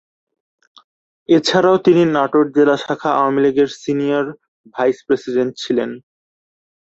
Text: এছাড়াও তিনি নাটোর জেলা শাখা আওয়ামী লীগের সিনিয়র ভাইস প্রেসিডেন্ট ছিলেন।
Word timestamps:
এছাড়াও 1.29 1.77
তিনি 1.85 2.03
নাটোর 2.15 2.45
জেলা 2.55 2.75
শাখা 2.83 3.09
আওয়ামী 3.17 3.39
লীগের 3.45 3.69
সিনিয়র 3.81 4.25
ভাইস 4.75 4.97
প্রেসিডেন্ট 5.07 5.51
ছিলেন। 5.63 5.89